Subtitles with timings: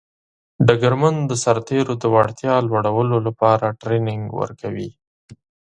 [0.67, 4.89] ډګرمن د سرتیرو د وړتیا لوړولو لپاره ټرینینګ ورکوي.